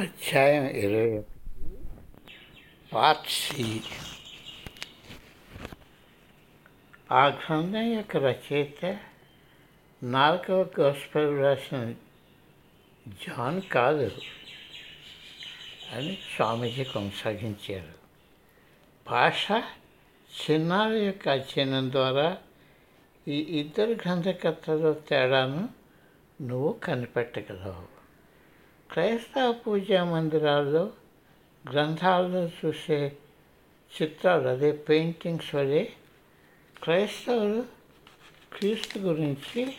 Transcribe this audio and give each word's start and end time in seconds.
అధ్యాయం 0.00 0.66
ఇరవై 0.66 1.22
part 2.92 3.28
C. 3.28 3.80
ఆ 7.12 7.26
గ్రంథం 7.26 7.92
యొక్క 7.92 8.16
రచయిత 8.16 8.98
నాలుగవ 10.02 10.70
గోస్పల్ 10.80 11.40
రాసిన 11.40 11.92
జాన్ 13.08 13.62
కాదు 13.62 14.10
అని 15.92 16.18
స్వామీజీ 16.36 16.84
కొనసాగించారు. 16.84 17.94
భాష 19.10 19.52
చిన్నారి 20.40 21.04
యొక్క 21.04 21.28
అధ్యయనం 21.28 21.92
ద్వారా 21.92 22.38
ఈ 23.28 23.38
ఇద్దరు 23.40 23.90
గ్రంథకర్తల 23.90 24.92
తేడాను 24.92 25.68
నువ్వు 26.42 26.72
కనిపెట్టగలవు. 26.72 27.99
క్రైస్తవ 28.92 29.52
పూజా 29.52 30.04
మందిరాల్లో 30.04 30.92
గ్రంథాల్లో 31.70 32.50
చూసే 32.60 33.16
చిత్రాలు 33.92 34.48
అదే 34.48 34.72
పెయింటింగ్స్ 34.72 35.54
వలె 35.54 35.88
క్రైస్తవులు 36.82 37.64
క్రీస్తు 38.52 38.98
గురించి 38.98 39.76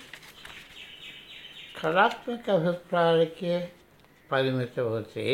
కళాత్మక 1.83 2.49
అభిప్రాయాలకే 2.49 3.71
పరిమితమవుతే 4.31 5.25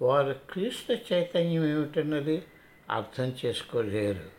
వారు 0.00 0.36
క్రీస్తు 0.50 0.92
చైతన్యం 1.12 1.64
ఏమిటన్నది 1.64 2.42
అర్థం 2.90 3.36
చేసుకోలేరు. 3.46 4.30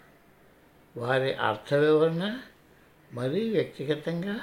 వారి 0.98 1.34
అర్థ 1.34 1.73
వివరణ 1.73 2.40
మరీ 3.14 3.50
వ్యక్తిగతంగా 3.50 4.42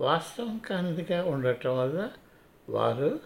వాస్తవం 0.00 0.58
కానిదిగా 0.58 1.24
ఉండటం 1.24 1.78
వల్ల 1.78 2.10
వారు 2.68 3.20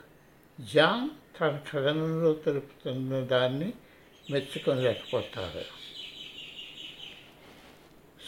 జాన్ 0.60 1.08
తన 1.40 1.60
కథనంలో 1.72 2.32
తెలుపుతున్న 2.32 3.20
దాన్ని 3.20 3.72
మెచ్చుకోలేకపోతారు 4.30 5.80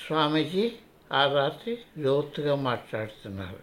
స్వామీజీ 0.07 0.73
ఆ 1.13 1.33
రాత్రి 1.33 1.79
లోతుగా 1.99 2.55
మాట్లాడుతున్నారు. 2.55 3.59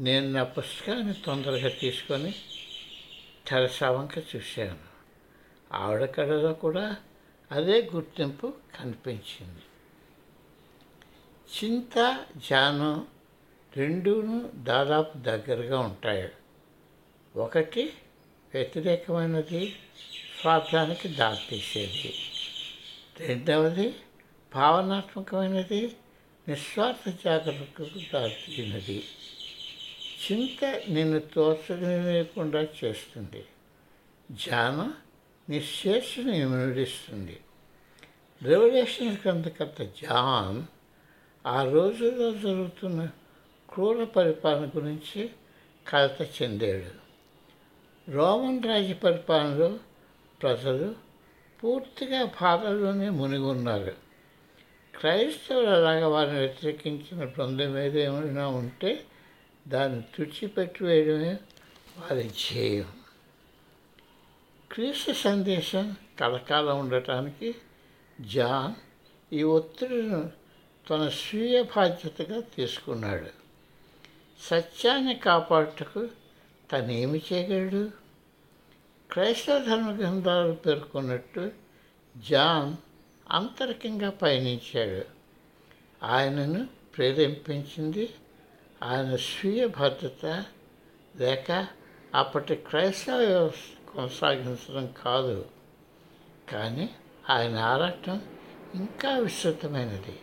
నేను 0.00 0.28
నా 0.28 0.44
పుస్తకాన్ని 0.44 1.14
తొందరగా 1.14 1.68
తీసుకొని 1.68 2.34
తెరసావంక 3.46 4.18
చూశాను. 4.18 4.78
ఆవిడ 5.72 6.04
కళలో 6.04 6.52
కూడా 6.52 6.96
అదే 7.52 7.90
గుర్తింపు 7.94 8.52
కనిపించింది. 8.80 9.62
చింత 11.58 12.26
జాను 12.48 13.06
రెండూను 13.76 14.50
దాదాపు 14.54 15.18
దగ్గరగా 15.18 15.78
ఉంటాయి. 15.78 16.30
ఒకటి 17.36 17.92
వ్యతిరేకమైనది 18.54 19.76
స్వార్థానికి 20.40 21.08
దారితీసేది. 21.08 22.14
రెండవది 23.20 23.94
భావనాత్మకమైనది 24.54 25.96
నిస్వార్థ 26.48 27.18
జాగ్రత్తకు 27.24 27.84
దారితీసినది 28.14 29.04
చింత 30.24 30.82
నిన్ను 30.88 31.20
తోచలేకుండా 31.20 32.68
చేస్తుంది. 32.84 33.44
ధ్యానం 34.30 34.94
నిశ్చేషను 35.48 36.66
విడిస్తుంది 36.66 37.40
రెవల్యూషన్ 38.42 39.16
గ్రంథకర్త 39.24 39.82
జాన్ 39.82 40.62
ఆ 41.46 41.62
రోజుల్లో 41.64 42.32
జరుగుతున్న 42.32 43.08
క్రూర 43.70 44.04
పరిపాలన 44.04 44.70
గురించి 44.76 45.30
కలత 45.88 46.42
చెందాడు. 46.42 47.05
రోమన్ 48.08 48.62
రాజ్య 48.62 48.94
పరిపాలనలో 48.94 49.78
ప్రజలు 50.42 50.94
పూర్తిగా 51.62 52.24
బాధల్లోనే 52.24 53.08
మునిగి 53.08 53.42
ఉన్నారు 53.42 53.94
క్రైస్తవులు 54.94 55.66
అలాగా 55.66 56.08
వారిని 56.08 56.38
వ్యతిరేకించిన 56.38 57.24
బృందం 57.24 57.78
ఏదైనా 57.78 58.48
ఉంటే 58.48 59.04
దాన్ని 59.68 60.02
తుడిచిపెట్టి 60.02 60.84
వేయడమే 60.84 61.38
వారి 61.98 62.22
ధ్యేయం. 62.22 62.92
క్రీస్తు 64.72 65.12
సందేశం 65.12 65.96
కలకాలం 66.20 66.78
ఉండటానికి 66.78 67.54
జాన్ 68.20 68.74
ఈ 69.34 69.42
ఒత్తిడిను 69.42 70.30
తన 70.90 71.08
స్వీయ 71.08 71.62
బాధ్యతగా 71.62 72.40
తీసుకున్నాడు. 72.40 73.30
సత్యాన్ని 74.40 75.14
కాపాడుటకు 75.14 76.08
తనేమి 76.72 77.22
చేయగలడు? 77.32 78.05
క్రైస్తవ 79.10 79.58
ధర్మ 79.58 79.96
గ్రంథాలు 79.96 80.52
పేర్కొన్నట్టు 80.52 81.50
జాన్ 82.16 82.76
అంతరికంగా 83.30 84.10
పయనించాడు. 84.10 85.04
ఆయనను 86.02 86.66
ప్రేరేపించింది 86.96 88.14
ఆయన 88.82 89.16
స్వీయ 89.16 89.66
భద్రత 89.66 90.44
లేక 91.16 91.66
అప్పటి 92.14 92.54
క్రైస్తవ 92.54 93.16
వ్యవస్థ 93.16 93.92
కొనసాగించడం 93.94 94.94
కాదు. 95.04 95.48
కానీ 96.52 96.90
ఆయన 97.30 97.58
ఆరాటం 97.58 98.22
ఇంకా 98.74 99.18
విస్తృతమైనది. 99.18 100.18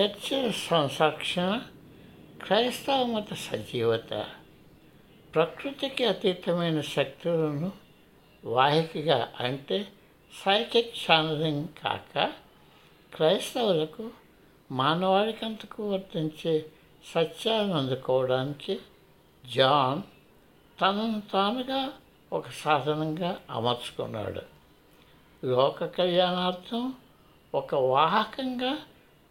చర్చ 0.00 0.52
సంరక్షణ 0.68 1.62
క్రైస్తవ 2.44 3.06
మత 3.06 3.34
సజీవత 3.34 4.26
ప్రకృతికి 5.34 6.04
అతీతమైన 6.04 6.80
శక్తులను 6.80 7.72
వాహికగా 8.44 9.32
అంటే 9.40 9.88
సైకిక్ 10.44 10.94
ఛానలింగ్ 10.96 11.68
కాక 11.84 12.32
క్రైస్తవులకు 13.14 14.10
మానవాళికంతకు 14.70 15.92
వర్తించే 15.92 16.66
సత్యాలను 17.14 17.72
అందుకోవడానికి 17.72 18.78
జాన్ 19.54 20.02
తనను 20.80 21.22
తానుగా 21.32 21.92
ఒక 22.32 22.48
సాధనంగా 22.48 23.40
అమర్చుకున్నాడు. 23.50 24.42
లోక 25.46 25.84
కళ్యాణార్థం 25.84 26.94
ఒక 27.54 27.74
వాహకంగా 27.74 28.78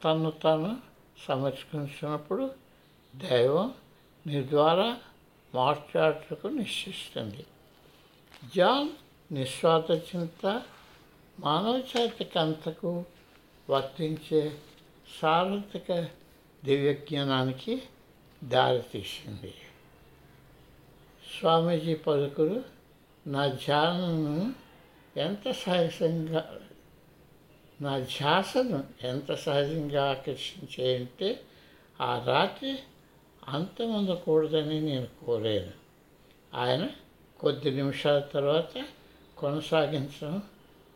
తను 0.03 0.31
తాను 0.31 0.77
సమర్చుకున్నప్పుడు 1.27 2.60
దైవం 3.13 3.73
నీ 4.25 4.49
ద్వారా 4.49 4.97
మాట్లాడటకు 5.55 6.47
నిశ్చిస్తుంది. 6.47 7.45
జాన్ 8.55 8.89
నిస్వార్థ 9.31 9.91
చింత 9.91 10.63
మానవ 11.39 11.81
వర్తించే 13.69 14.59
సార్వత్రిక 15.21 15.91
దివ్యజ్ఞానానికి 16.65 17.81
దారితీసింది 18.43 19.53
స్వామీజీ 21.23 21.95
పలుకులు 21.95 22.63
నా 23.27 23.47
ధ్యానను 23.47 24.53
ఎంత 25.17 25.51
సహజంగా 25.51 26.59
నా 27.81 27.99
ధ్యాసను 27.99 28.83
ఎంత 29.03 29.35
సహజంగా 29.35 30.09
ఆకర్షించాయంటే 30.11 31.29
ఆ 32.01 32.23
రాత్రి 32.27 32.79
అంతమందకూడదని 33.47 34.81
నేను 34.81 35.07
కోరాను. 35.25 35.71
ఆయన 36.53 36.89
కొద్ది 37.39 37.71
నిమిషాల 37.71 38.19
తర్వాత 38.19 38.85
కొనసాగించడం 39.37 40.43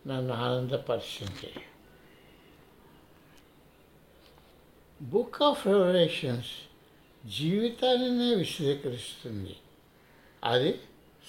నన్ను 0.08 0.34
ఆనందపరిచింది. 0.34 1.54
బుక్ 5.02 5.42
ఆఫ్ 5.42 5.68
రెవల్యూషన్స్ 5.68 6.52
జీవితాన్నే 7.28 8.36
విశదీకరిస్తుంది. 8.36 9.56
అది 10.44 10.80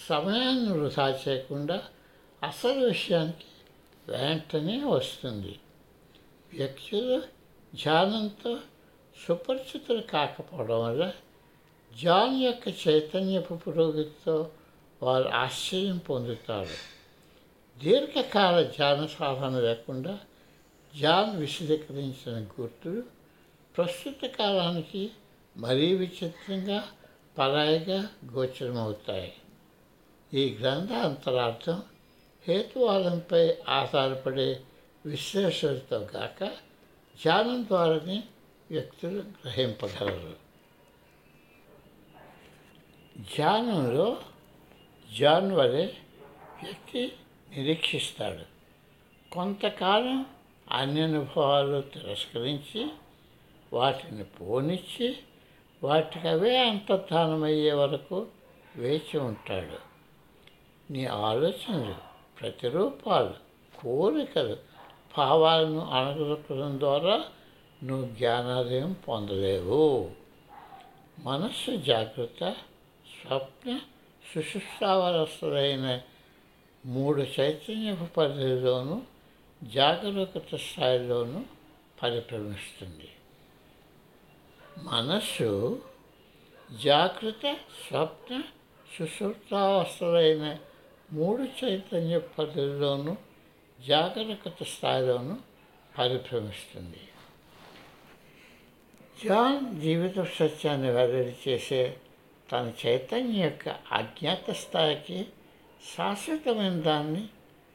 సమయాన్ని 0.09 0.73
వృధా 0.73 1.21
చేయకుండా 1.29 1.83
అసలు 2.43 2.87
విషయానికి 2.87 3.45
వెంటనే 4.09 4.85
వస్తుంది. 4.85 5.59
వ్యక్తులు 6.53 7.23
ధ్యానంతో 7.75 8.59
సుపరిచితులు 9.25 10.03
కాకపోవడం 10.03 10.85
వల్ల 10.85 11.13
జాన్ 12.03 12.43
యొక్క 12.43 12.89
చైతన్యపు 12.89 13.55
పురోగతితో 13.55 14.51
వారు 15.03 15.29
ఆశ్చర్యం 15.29 15.99
పొందుతారు. 15.99 16.77
దీర్ఘకాల 17.79 18.63
ధ్యాన 18.63 19.07
సాధన 19.07 19.61
లేకుండా 19.61 20.21
జాన్ 21.01 21.37
విశదీకరించిన 21.37 22.47
గుర్తులు 22.61 23.03
ప్రస్తుత 23.77 24.27
కాలానికి 24.27 25.11
మరీ 25.57 25.97
విచిత్రంగా 25.97 26.85
పరాయిగా 27.39 28.11
గోచరమవుతాయి. 28.33 29.33
ఈ 30.35 30.57
గ్రంథ 30.61 30.93
అంతరార్థం 30.93 31.83
హేతువాదంపై 32.49 33.55
ఆధారపడే 33.69 34.63
విశ్లేషణతో 35.07 35.99
గాక 35.99 36.45
ధ్యానం 37.25 37.65
ద్వారానే 37.65 38.23
వ్యక్తులు 38.71 39.19
గ్రహింపగలరు 39.19 40.47
ధ్యానంలో 43.21 44.17
జాన్ 45.19 45.53
వలె 45.53 45.87
వ్యక్తి 46.63 47.13
నిరీక్షిస్తాడు. 47.57 48.45
కొంతకాలం 49.33 50.27
అన్ని 50.73 51.01
అనుభవాలు 51.01 51.81
తిరస్కరించి 51.81 52.89
వాటిని 53.73 54.25
పోనిచ్చి 54.25 55.17
వాటికవే 55.83 56.59
అంతర్ధానమయ్యే 56.59 57.73
వరకు 57.73 58.27
వేచి 58.77 59.19
ఉంటాడు. 59.19 59.79
నీ 60.93 61.05
ఆలోచనలు 61.05 61.95
ప్రతిరూపాలు 62.41 63.35
కోరికలు 63.79 64.57
భావాలను 65.17 65.81
అణగదొక్కడం 65.91 66.81
ద్వారా 66.81 67.25
నువ్వు 67.87 68.15
జ్ఞానోదయం 68.15 68.93
పొందలేవు. 68.93 70.11
మనస్సు 71.19 71.77
జాగ్రత్త 71.77 72.57
స్వప్న 73.07 73.81
సుషుప్తావరస్తులైన 74.35 76.01
మూడు 76.87 77.23
చైతన్య 77.41 78.07
పరిధిలోనూ 78.17 79.03
జాగరూకత 79.63 80.57
స్థాయిలోనూ 80.57 81.43
పరిభ్రమిస్తుంది. 82.03 83.09
మనస్సు 84.79 85.83
జాగ్రత్త 86.85 87.57
స్వప్న 87.89 88.43
సుశుప్తావస్థలైన 88.99 90.59
మూడు 91.13 91.43
చైతన్య 91.43 92.19
పద్ధతిలోనూ 92.19 93.17
జాగరూకత 93.87 94.63
స్థాయిలోనూ 94.63 95.37
పరిభ్రమిస్తుంది. 95.99 97.01
జాన్ 99.17 99.61
జీవిత 99.81 100.25
సత్యాన్ని 100.33 100.91
వెల్లడి 100.91 101.35
చేసే 101.43 101.83
తన 102.49 102.65
చైతన్యం 102.81 103.39
యొక్క 103.39 103.69
అజ్ఞాత 103.93 104.51
స్థాయికి 104.57 105.19
శాశ్వతమైన 105.85 106.77
దాన్ని 106.81 107.23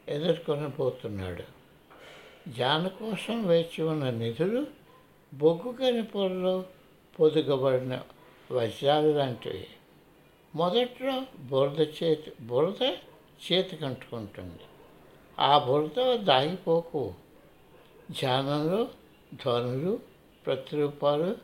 ఎదుర్కొని 0.08 0.68
పోతున్నాడు 0.70 1.46
జాన్ 2.48 2.86
కోసం 3.00 3.38
వేచి 3.46 3.80
ఉన్న 3.82 4.04
నిధులు 4.16 4.62
బొగ్గు 5.32 5.72
గనిపొరలో 5.80 6.54
పొదుగబడిన 7.18 7.94
వజ్రాలు 8.50 9.10
లాంటివి 9.12 9.66
మొదట్లో 10.54 11.16
బురద 11.50 11.80
చేతి 11.98 12.32
బురద 12.42 12.82
చేతికి 13.42 13.84
అంటుకుంటుంది 13.84 14.64
ఆ 15.38 15.52
బురద 15.58 16.00
దాగిపోకు 16.22 17.02
ధ్యానంలో 18.10 18.80
ధ్వనులు 19.34 19.92
ప్రతిరూపాలు 20.46 21.36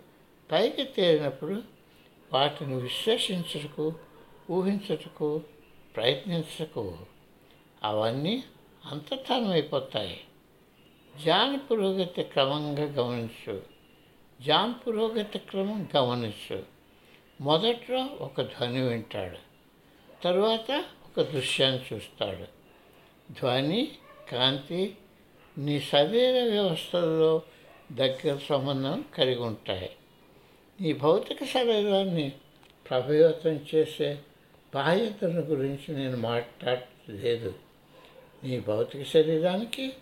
పైకి 0.52 0.84
తేలినప్పుడు 0.84 1.62
వాటిని 2.32 2.74
విశ్లేషించటకు 2.74 3.94
ఊహించటకు 4.50 5.42
ప్రయత్నించకు 5.96 6.98
అవన్నీ 7.84 8.44
అంతర్ధానమైపోతాయి. 8.84 10.20
జాన్ 11.24 11.58
పురోగతి 11.70 12.22
క్రమంగా 12.22 12.84
గమనించు. 12.84 13.62
జాన్ 14.40 14.74
పురోగతి 14.86 15.38
క్రమం 15.38 15.88
గమనించు. 15.96 16.62
మొదట్లో 17.40 18.04
ఒక 18.04 18.42
ధ్వని 18.42 18.88
వింటాడు. 18.88 19.38
తర్వాత 20.22 20.84
ఒక 21.06 21.22
దృశ్యాన్ని 21.22 21.94
చూస్తాడు. 21.94 22.44
ధ్వని 23.32 23.88
కాంతి 24.32 24.96
నీ 25.58 25.80
శరీర 25.80 26.42
వ్యవస్థలో 26.42 27.42
దగ్గర 27.92 28.38
సంబంధం 28.48 29.04
కలిగి 29.14 29.40
ఉంటాయి. 29.40 29.90
ఈ 30.80 30.92
భౌతిక 30.92 31.44
శరీరాన్ని 31.44 32.32
ప్రభావితం 32.90 33.66
చేసే 33.74 34.18
బాహ్యతను 34.74 35.40
గురించి 35.40 35.94
నేను 35.94 36.16
మాట్లాడలేదు. 36.16 37.54
నీ 38.44 38.60
భౌతిక 38.60 39.02
శరీరానికి 39.02 39.92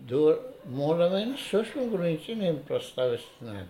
దూర 0.00 0.36
మూలమైన 0.66 1.34
సూక్ష్మ 1.52 1.80
గురించి 1.80 2.34
నేను 2.34 2.58
ప్రస్తావిస్తున్నాను. 2.58 3.68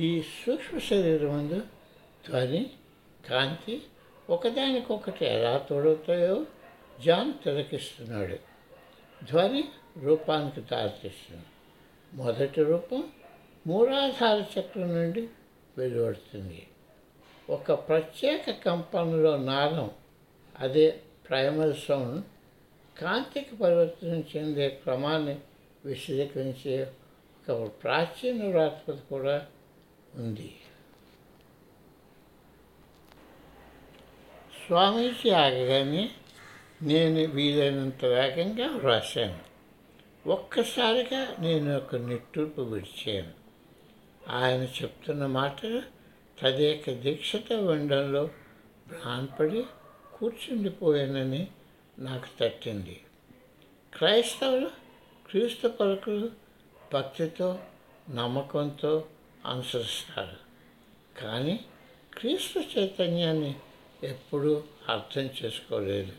ఈ 0.00 0.22
సూక్ష్మ 0.22 0.78
శరీరం 0.78 1.36
ముందు 1.36 1.62
ధ్వని 2.28 2.70
కాంతి 3.30 3.82
ఒకదానికొకటి 4.30 5.24
ఎలా 5.24 5.58
తోడవుతాయో 5.58 6.46
జాన్ 7.04 7.32
తిలకిస్తున్నాడు. 7.44 8.38
ధ్వని 9.24 9.64
రూపానికి 10.02 10.60
దారితీస్తుంది. 10.60 11.44
మొదటి 12.16 12.62
రూపం 12.64 13.02
మూలాధార 13.66 14.44
చక్రం 14.54 14.88
నుండి 14.94 15.28
వెలువడుతుంది. 15.78 16.66
ఒక 17.50 17.72
ప్రత్యేక 17.72 18.50
కంపనలో 18.50 19.36
నాదం 19.36 19.90
అదే 20.58 21.00
ప్రైమల్ 21.28 21.74
సౌండ్ 21.88 22.24
కాంతికి 23.00 23.56
పరివర్తన 23.56 24.22
చెందే 24.36 24.68
క్రమాన్ని 24.68 25.36
విశదీకరించే 25.84 26.92
ఒక 27.50 27.70
ప్రాచీన 27.82 28.46
వ్రాతపతి 28.46 29.02
కూడా 29.10 29.46
ఉంది. 30.14 30.54
స్వామీజీ 34.66 35.30
ఆగగానే 35.30 36.10
నేను 36.82 37.20
వీలైనంత 37.34 38.04
వేగంగా 38.04 38.66
వ్రాసాను 38.66 39.45
ఒక్కసారిగా 40.26 41.36
నేను 41.38 41.76
ఒక 41.76 41.96
నిట్టూర్పు 41.96 42.62
విడిచాను. 42.62 43.32
ఆయన 44.30 44.60
చెప్తున్న 44.60 45.26
మాట 45.26 45.82
తదేక 46.42 46.90
దీక్షతో 46.90 47.56
వినడంలో 47.56 48.30
భ్రాన్పడి 48.88 49.64
కూర్చుండిపోయానని 50.14 51.48
నాకు 51.98 52.26
తట్టింది. 52.40 53.00
క్రైస్తవులు 53.94 54.70
క్రీస్తు 55.26 55.68
పలుకులు 55.68 56.30
భక్తితో 56.94 57.58
నమ్మకంతో 58.10 59.04
అనుసరిస్తారు. 59.46 60.36
కానీ 61.20 61.64
క్రీస్తు 62.18 62.78
చైతన్యాన్ని 62.78 63.54
ఎప్పుడూ 64.02 64.62
అర్థం 64.88 65.30
చేసుకోలేదు. 65.44 66.12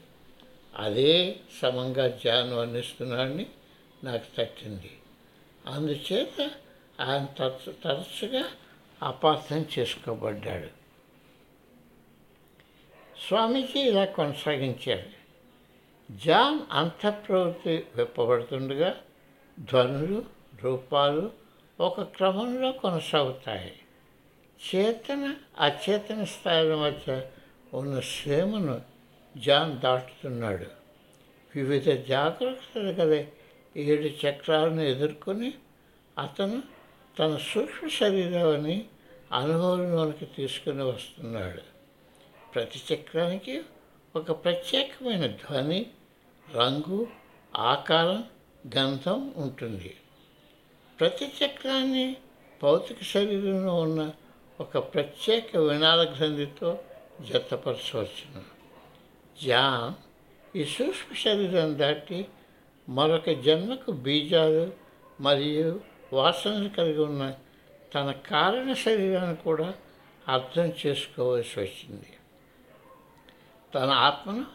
అదే 0.76 1.40
సమంగా 1.62 2.08
ధ్యానం 2.08 2.58
వర్ణిస్తున్నాడని 2.58 3.46
నాకు 4.04 4.36
తట్టింది. 4.38 5.00
అందుచేత 5.68 6.52
ఆయన 7.00 7.26
తరచు 7.26 7.72
తరచుగా 7.72 8.44
అపార్థం 9.04 9.66
చేసుకోబడ్డాడు. 9.80 10.68
స్వామీజీ 13.28 13.80
ఇలా 13.80 14.06
కొనసాగించారు. 14.06 15.18
జాన్ 16.12 16.60
అంతఃప్రవృత్తి 16.72 17.88
విప్పబడుతుండగా 17.96 19.02
ధ్వనులు 19.60 20.26
రూపాలు 20.62 21.32
ఒక 21.80 22.02
క్రమంలో 22.02 22.72
కొనసాగుతాయి. 22.72 23.80
చేతన 24.76 25.36
అచేతన 25.60 26.24
స్థాయిల 26.24 26.76
మధ్య 26.76 27.28
ఉన్న 27.74 28.00
శ్రమను 28.00 28.82
జాన్ 29.38 29.80
దాటుతున్నాడు. 29.80 30.66
వివిధ 31.56 31.90
జాగ్రత్తలు 31.90 32.92
గల 32.92 33.26
ఏడు 33.78 34.28
చక్రాలను 34.28 34.82
ఎదుర్కొని 34.82 35.54
అతను 36.18 36.64
తన 37.20 37.38
సూక్ష్మ 37.38 37.88
శరీరాన్ని 37.88 38.86
అనుభవంలోనికి 39.34 40.26
తీసుకుని 40.26 40.84
వస్తున్నాడు. 40.84 41.62
ప్రతి 42.56 42.94
చక్రానికి 42.94 43.62
ఒక 44.16 44.32
ప్రత్యేకమైన 44.32 45.28
ధ్వని 45.28 45.86
రంగు 46.56 47.08
ఆకారం 47.56 48.24
గంధం 48.78 49.34
ఉంటుంది. 49.38 49.98
ప్రతి 51.00 51.26
చక్రాన్ని 51.26 52.18
భౌతిక 52.64 53.04
శరీరంలో 53.04 53.76
ఉన్న 53.76 54.12
ఒక 54.60 54.78
ప్రత్యేక 54.78 55.58
వినాల 55.58 56.16
గ్రంథితో 56.20 56.80
జతపరచవచ్చును. 57.22 58.42
జాన్ 59.46 59.94
ఈ 60.58 60.66
సూక్ష్మ 60.66 61.16
శరీరం 61.16 61.80
దాటి 61.80 62.28
మరొక 62.88 63.30
జన్మకు 63.30 63.92
బీజాలు 63.92 64.72
మరియు 65.22 65.80
వాసనలు 66.14 66.70
కలిగి 66.70 67.00
ఉన్న 67.00 67.34
తన 67.96 68.12
కారణ 68.12 68.74
శరీరాన్ని 68.74 69.36
కూడా 69.36 69.74
అర్థం 70.28 70.74
చేసుకోవాల్సి 70.86 71.60
వచ్చింది. 71.60 72.10
తన 73.76 73.90
ఆత్మను 73.90 74.46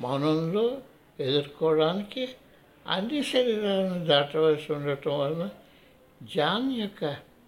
మౌనంలో 0.00 0.78
ఎదుర్కోవడానికి 1.18 2.34
అన్ని 2.86 3.22
శరీరాలను 3.22 4.04
దాటవలసి 4.04 4.72
ఉండటం 4.72 5.18
వలన 5.18 5.50
జాన్ 6.22 6.72
యొక్క 6.72 7.04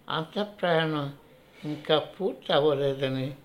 అంతఃప్రయాణం 0.09 1.13
ఇంకా 1.65 1.99
పూర్తి 1.99 2.53
అవ్వలేదని 2.53 3.35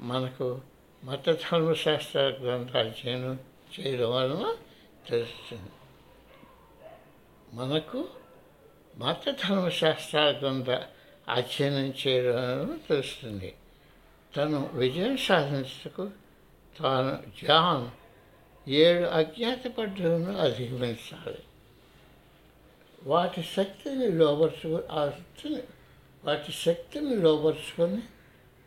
మనకు 0.00 0.60
మత 1.04 1.30
ధర్మశాస్త్ర 1.30 2.20
గ్రంథాలు 2.20 2.88
అధ్యయనం 2.88 3.38
చేయడం 3.74 4.10
వలన 4.10 4.54
తెలుస్తుంది. 5.08 5.79
మనకు 7.52 8.08
మత 8.96 9.24
కొంత 10.40 10.70
అధ్యయనం 11.28 11.92
చేయడం 12.00 12.80
తెలుస్తుంది. 12.88 13.54
తను 14.36 14.70
విజయం 14.72 15.16
సాధించకు 15.16 16.10
తాను 16.80 17.22
జాన్ 17.44 17.86
ఏడు 18.70 19.04
అజ్ఞాత 19.04 19.66
పద్ధతులను 19.66 20.38
అధిగమించాలి 20.38 21.42
వాటి 23.02 23.42
శక్తిని 23.42 24.08
లోపరుచుకు 24.08 24.82
ఆ 24.90 25.08
శక్తిని 25.08 25.62
వాటి 26.24 26.52
శక్తిని 26.52 27.16
లోపరుచుకొని 27.16 28.02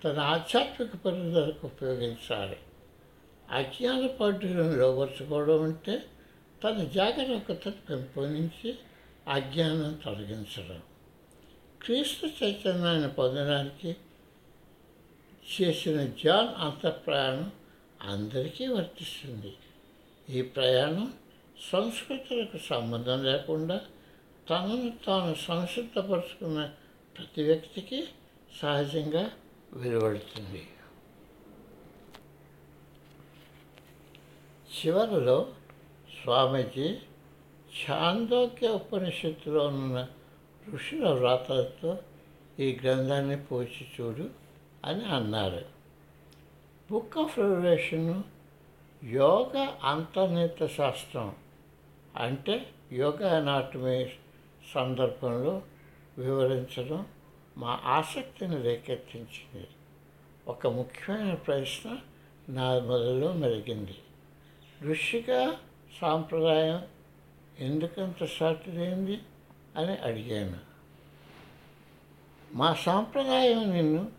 తన 0.03 0.19
ఆధ్యాత్మిక 0.19 0.95
పరిధిలకు 0.95 1.67
ఉపయోగించాలి. 1.67 2.57
అజ్ఞాన 3.49 4.07
పద్ధతులను 4.07 4.75
లోపరుచుకోవడం 4.75 5.63
అంటే 5.63 6.03
తన 6.63 6.83
జాగరూకతను 6.83 7.73
పెంపొందించి 7.89 8.75
అజ్ఞానం 9.27 9.93
తొలగించడం. 9.93 10.81
క్రీస్తు 11.81 12.43
చైతన్యాన్ని 12.43 13.09
పొందడానికి 13.09 13.95
చేసిన 15.53 16.05
జాన్ 16.05 16.61
అంతఃప్రయాణం 16.61 17.51
అందరికీ 18.01 18.67
వర్తిస్తుంది. 18.67 19.53
ఈ 20.29 20.41
ప్రయాణం 20.41 21.13
సంస్కృతులకు 21.71 22.57
సంబంధం 22.57 23.23
లేకుండా 23.23 23.81
తనను 24.49 24.93
తాను 25.05 25.35
సంసిద్ధపరుచుకున్న 25.35 26.71
ప్రతి 27.17 27.43
వ్యక్తికి 27.43 28.07
సహజంగా 28.61 29.31
వెలువడుతుంది. 29.73 30.67
చివరిలో 34.75 35.53
స్వామీజీ 36.23 36.97
ఛాందోక్య 37.73 38.67
ఉపనిషత్తులో 38.67 39.67
ఉన్న 39.67 40.07
ఋషుల 40.73 41.09
వ్రాతలతో 41.09 41.97
ఈ 42.59 42.79
గ్రంథాన్ని 42.83 43.37
పోచి 43.43 43.87
చూడు 43.95 44.29
అని 44.85 45.05
అన్నారు. 45.05 45.65
బుక్ 46.91 47.17
ఆఫ్ 47.17 47.39
రెవల్యూషన్ 47.39 48.23
యోగ 49.03 49.67
అంతర్నిత 49.83 50.67
శాస్త్రం 50.67 51.35
అంటే 52.15 52.65
యోగ 52.91 53.27
అనాటమీ 53.27 54.05
సందర్భంలో 54.75 55.61
వివరించడం 56.17 57.05
మా 57.57 57.79
ఆసక్తిని 57.85 58.61
రేకెత్తించింది. 58.61 59.67
ఒక 60.47 60.67
ముఖ్యమైన 60.67 61.33
ప్రశ్న 61.33 61.97
నా 62.49 62.79
మొదలో 62.79 63.33
మెరిగింది. 63.33 63.97
ఋషిగా 64.83 65.57
సాంప్రదాయం 66.01 66.85
ఎందుకంత 67.59 68.25
సాటిదైంది 68.25 69.19
అని 69.77 69.97
అడిగాను. 69.97 70.57
మా 72.53 72.73
సాంప్రదాయం 72.73 73.71
నిన్ను 73.71 74.11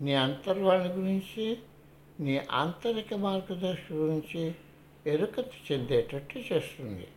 నీ 0.00 0.14
అంతర్వాణి 0.14 0.88
గురించి 0.88 1.58
నీ 2.20 2.40
ఆంతరిక 2.50 3.14
మార్గదర్శి 3.14 3.94
గురించి 3.94 4.54
ఎరుకత 5.06 5.50
చెందేటట్టు 5.72 6.38
చేస్తుంది. 6.38 7.08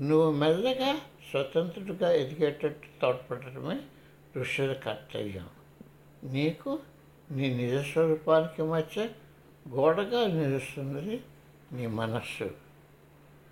నువ్వు 0.00 0.32
మెల్లగా 0.32 0.96
స్వతంత్రుడిగా 1.30 2.12
ఎదిగేటట్టు 2.12 3.00
తోడ్పడటమే 3.00 3.80
ఋషుల 4.40 4.72
కర్తవ్యం. 4.72 5.48
నీకు 6.24 6.78
నీ 7.30 7.54
నిజ 7.54 7.74
స్వరూపానికి 7.74 8.62
మధ్య 8.62 9.08
గోడగా 9.68 10.26
నిలుస్తున్నది 10.26 11.20
నీ 11.72 11.86
మనస్సు. 11.86 12.71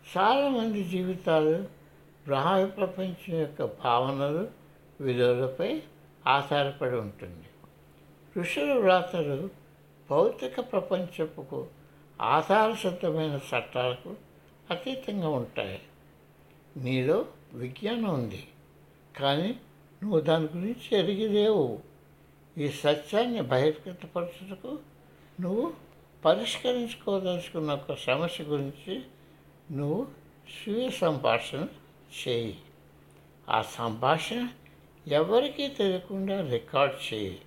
చాలామంది 0.06 0.84
జీవితాలు 0.84 1.68
బాహ్య 2.28 2.66
ప్రపంచం 2.66 3.40
యొక్క 3.40 3.64
భావనలు 3.64 4.48
విలువలపై 5.00 5.82
ఆధారపడి 6.26 6.96
ఉంటుంది. 6.96 7.46
ఋషుల 8.40 8.72
వ్రాతలు 8.72 9.50
భౌతిక 10.10 10.60
ప్రపంచపుకు 10.60 11.66
ఆధారసిద్ధమైన 12.20 13.40
చట్టాలకు 13.50 14.14
అతీతంగా 14.70 15.28
ఉంటాయి. 15.28 15.80
నీలో 16.76 17.26
విజ్ఞానం 17.54 18.14
ఉంది 18.14 18.48
కానీ 19.16 19.60
నువ్వు 20.02 20.20
దాని 20.20 20.44
గురించి 20.44 20.98
ఎరిగిలేవు 20.98 21.80
ఈ 22.58 22.68
సత్యాన్ని 22.68 23.40
బహిర్గతపరచుటకు 23.40 24.78
నువ్వు 25.40 25.72
పరిష్కరించుకోదలుచుకున్న 26.24 27.70
ఒక 27.72 27.94
సమస్య 27.94 28.44
గురించి 28.44 29.02
నువ్వు 29.70 30.08
స్వీయ 30.48 30.90
సంభాషణ 30.90 31.66
చేయి. 32.28 32.58
ఆ 33.48 33.62
సంభాషణ 33.62 34.48
ఎవరికీ 35.08 35.68
తెలియకుండా 35.68 36.50
రికార్డ్ 36.50 37.14
చేయి. 37.14 37.40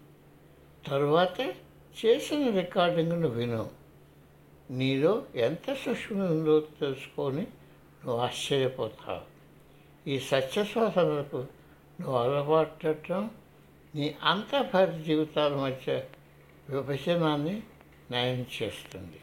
తరువాత 0.88 1.40
చేసిన 2.06 2.50
రికార్డింగ్ను 2.50 3.28
విను. 3.28 3.70
నీలో 4.72 5.26
ఎంత 5.36 5.74
సూక్ష్మ 5.74 6.18
ఉందో 6.18 6.60
తెలుసుకొని 6.60 7.42
నువ్వు 8.06 8.18
ఆశ్చర్యపోతావు. 8.18 9.34
ఈ 10.10 10.20
సత్య 10.20 10.64
నువ్వు 12.02 12.18
అలవాటం 12.18 13.30
నీ 13.96 14.16
అంతర్భారత 14.24 14.94
జీవితాల 14.94 15.56
మధ్య 15.56 16.04
విభజనాన్ని 16.70 17.64
నయం 18.12 18.46
చేస్తుంది. 18.64 19.20